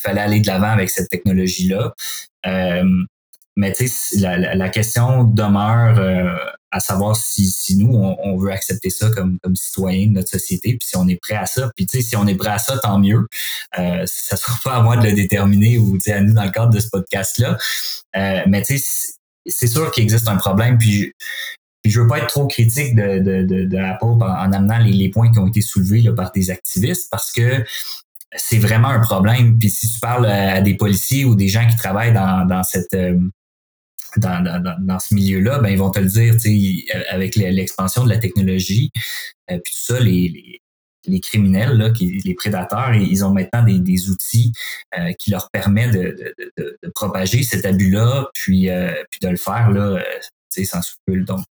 [0.00, 1.92] fallait aller de l'avant avec cette technologie-là.
[2.46, 2.84] Euh,
[3.56, 3.72] mais
[4.18, 6.34] la, la, la, question demeure euh,
[6.70, 10.70] à savoir si, si nous, on, veut accepter ça comme, comme citoyen de notre société,
[10.70, 11.70] puis si on est prêt à ça.
[11.76, 13.28] Puis si on est prêt à ça, tant mieux.
[13.78, 16.50] Euh, ça ne sera pas à moi de le déterminer ou à nous dans le
[16.50, 17.56] cadre de ce podcast-là.
[18.16, 20.78] Euh, mais c'est sûr qu'il existe un problème.
[20.78, 21.12] Puis
[21.84, 24.92] puis je veux pas être trop critique de, de, de, de Apple en, amenant les,
[24.92, 27.62] les, points qui ont été soulevés par des activistes parce que
[28.34, 29.58] c'est vraiment un problème.
[29.58, 32.94] Puis si tu parles à des policiers ou des gens qui travaillent dans, dans cette
[32.94, 33.18] euh,
[34.16, 36.34] dans, dans, dans ce milieu-là, ben, ils vont te le dire,
[37.10, 38.90] avec l'expansion de la technologie,
[39.50, 40.60] euh, puis tout ça, les, les,
[41.06, 44.52] les criminels, là, qui, les prédateurs, ils ont maintenant des, des outils
[44.98, 49.36] euh, qui leur permettent de, de, de, propager cet abus-là, puis, euh, puis de le
[49.36, 50.02] faire là,
[50.50, 51.24] sans scrupule.
[51.24, 51.44] Donc,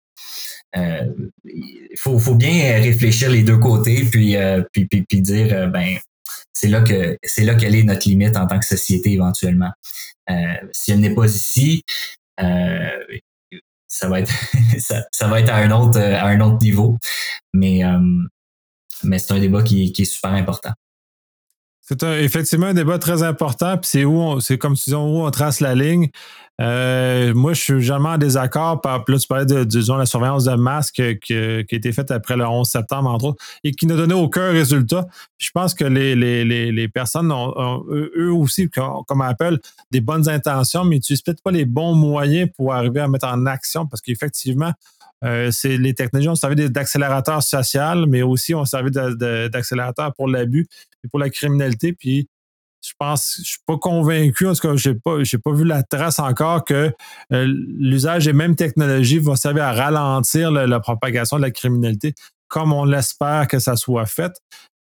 [0.74, 4.36] il faut, faut bien réfléchir les deux côtés, puis,
[4.72, 5.98] puis, puis, puis, dire, ben,
[6.54, 9.72] c'est là que c'est là quelle est notre limite en tant que société éventuellement.
[10.72, 14.32] si elle n'est pas ici, euh, ça va être
[15.12, 16.96] ça, va être à un autre à un autre niveau.
[17.52, 17.98] Mais euh,
[19.04, 20.72] mais c'est un débat qui, qui est super important
[21.82, 25.58] c'est effectivement un débat très important, puis c'est où c'est comme si où on trace
[25.58, 26.10] la ligne.
[26.60, 28.80] Euh, moi, je suis jamais en désaccord.
[28.80, 31.10] Par, là, tu parlais de, disons, la surveillance de masse qui, a
[31.68, 35.08] été faite après le 11 septembre, entre autres, et qui n'a donné aucun résultat.
[35.38, 39.58] Je pense que les, les, les, personnes ont, eux aussi, comme Apple,
[39.90, 43.44] des bonnes intentions, mais n'utilisent peut-être pas les bons moyens pour arriver à mettre en
[43.46, 44.72] action parce qu'effectivement,
[45.24, 50.68] euh, c'est les technologies ont servi d'accélérateur social, mais aussi ont servi d'accélérateur pour l'abus
[51.04, 51.92] et pour la criminalité.
[51.92, 52.28] Puis
[52.84, 55.84] je pense, je suis pas convaincu, en tout cas, j'ai pas, j'ai pas vu la
[55.84, 56.92] trace encore que
[57.32, 62.14] euh, l'usage des mêmes technologies va servir à ralentir la propagation de la criminalité,
[62.48, 64.32] comme on l'espère que ça soit fait.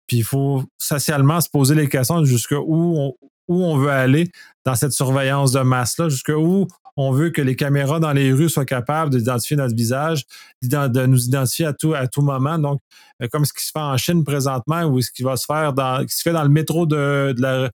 [0.05, 3.15] Puis il faut socialement se poser les questions jusqu'où on,
[3.47, 4.29] où on veut aller
[4.65, 6.67] dans cette surveillance de masse-là, jusqu'où
[6.97, 10.25] on veut que les caméras dans les rues soient capables d'identifier notre visage,
[10.63, 12.57] de nous identifier à tout, moment.
[12.57, 12.81] Donc,
[13.21, 15.73] euh, comme ce qui se fait en Chine présentement ou ce qui va se faire
[15.73, 17.69] dans, qui se fait dans le métro de,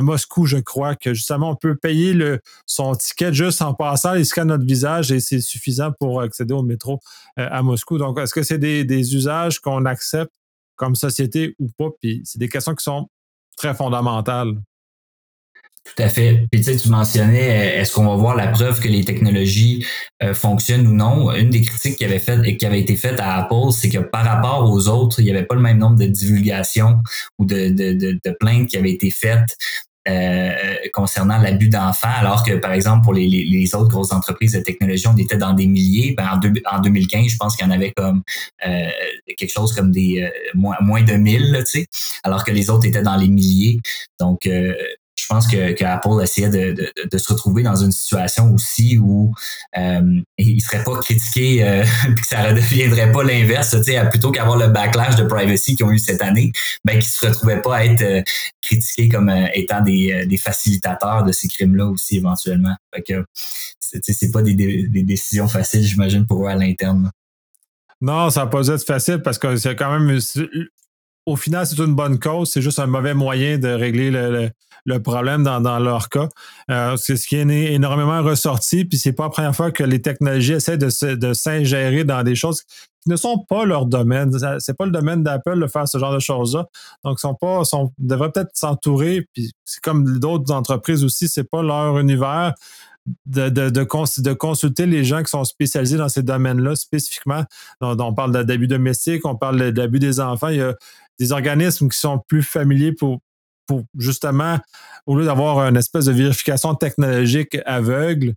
[0.00, 2.18] Moscou, je crois, que justement, on peut payer
[2.66, 6.62] son ticket juste en passant, il scanne notre visage et c'est suffisant pour accéder au
[6.62, 7.00] métro
[7.38, 7.98] euh, à Moscou.
[7.98, 10.32] Donc, est-ce que c'est des, des usages qu'on accepte
[10.74, 11.90] comme société ou pas?
[12.00, 13.08] Puis c'est des questions qui sont
[13.56, 14.54] très fondamentales.
[15.96, 16.46] Tout à fait.
[16.50, 19.84] Puis tu sais, tu mentionnais, euh, est-ce qu'on va voir la preuve que les technologies
[20.22, 21.32] euh, fonctionnent ou non?
[21.32, 24.24] Une des critiques qui avait, fait, qui avait été faite à Apple, c'est que par
[24.24, 26.98] rapport aux autres, il n'y avait pas le même nombre de divulgations
[27.38, 29.56] ou de, de, de, plaintes qui avaient été faites
[30.08, 30.52] euh,
[30.92, 35.06] concernant l'abus d'enfants, alors que, par exemple, pour les, les, autres grosses entreprises de technologie,
[35.06, 36.14] on était dans des milliers.
[36.16, 38.22] Ben, en, en 2015, je pense qu'il y en avait comme
[38.66, 38.88] euh,
[39.36, 41.86] quelque chose comme des moins, moins de 1000, tu sais,
[42.22, 43.80] alors que les autres étaient dans les milliers.
[44.18, 44.48] Donc,
[45.18, 49.34] je pense que, Apple essayait de, se retrouver dans une situation aussi où
[49.76, 53.74] euh, il serait pas critiqué euh, que ça ne deviendrait pas l'inverse,
[54.10, 56.52] plutôt qu'avoir le backlash de privacy qu'ils ont eu cette année,
[56.84, 58.22] ben qu'ils se retrouvaient pas à être euh,
[58.62, 62.76] critiqués comme euh, étant des, des facilitateurs de ces crimes-là aussi éventuellement.
[62.94, 63.24] Fait que
[63.80, 64.54] c'est pas des,
[65.02, 67.10] décisions faciles, j'imagine, pour eux à l'interne.
[68.00, 70.20] Non, ça n'a pas être facile parce que c'est quand même
[71.28, 74.50] au final, c'est une bonne cause, c'est juste un mauvais moyen de régler le,
[74.88, 76.28] le problème dans, dans leur cas.
[76.70, 80.00] Euh, c'est ce qui est énormément ressorti, puis c'est pas la première fois que les
[80.00, 84.32] technologies essaient de, de s'ingérer dans des choses qui ne sont pas leur domaine.
[84.58, 86.66] C'est pas le domaine d'Apple de faire ce genre de choses-là.
[87.04, 91.62] Donc, sont pas, sont, devraient peut-être s'entourer, puis c'est comme d'autres entreprises aussi, c'est pas
[91.62, 92.54] leur univers.
[93.24, 93.84] De, de, de,
[94.20, 97.42] de, consulter les gens qui sont spécialisés dans ces domaines-là spécifiquement.
[97.80, 100.48] On parle d'abus domestiques, on parle d'abus des enfants.
[100.48, 100.74] Il y a
[101.18, 103.18] des organismes qui sont plus familiers pour,
[103.66, 104.58] pour justement,
[105.06, 108.34] au lieu d'avoir une espèce de vérification technologique aveugle,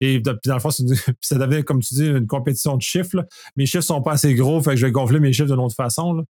[0.00, 0.70] et dans le fond,
[1.20, 3.26] ça devient, comme tu dis, une compétition de chiffres.
[3.56, 5.74] Mes chiffres sont pas assez gros, fait que je vais gonfler mes chiffres d'une autre
[5.74, 6.24] façon.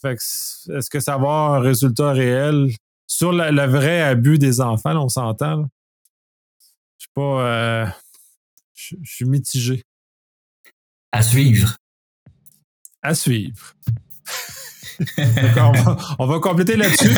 [0.00, 0.22] Fait que
[0.78, 2.70] est-ce que ça va avoir un résultat réel
[3.06, 5.68] sur le, vrai abus des enfants, on s'entend?
[6.98, 7.46] Je suis pas.
[7.46, 7.86] Euh,
[8.74, 9.84] je suis mitigé.
[11.12, 11.76] À suivre.
[13.02, 13.74] À suivre
[16.18, 17.14] on, va, compléter là-dessus.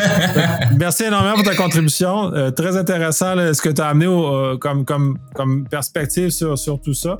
[0.77, 2.33] Merci énormément pour ta contribution.
[2.33, 7.17] Euh, très intéressant ce que tu as amené euh, comme, perspective sur, tout ça.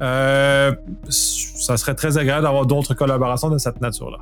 [0.00, 0.72] Euh,
[1.08, 4.18] ça serait très agréable d'avoir d'autres collaborations de cette nature-là.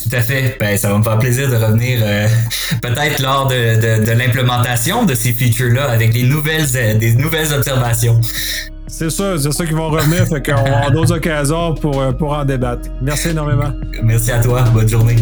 [0.00, 0.56] Tout à fait.
[0.60, 1.98] Ben, ça va me faire plaisir de revenir
[2.80, 8.20] peut-être lors de, l'implémentation de ces features-là avec nouvelles, des nouvelles observations.
[8.88, 12.12] C'est ça, c'est ça qui vont revenir, fait qu'on va avoir d'autres occasions pour, euh,
[12.12, 12.88] pour en débattre.
[13.02, 13.72] Merci énormément.
[14.02, 15.16] Merci à toi, bonne journée.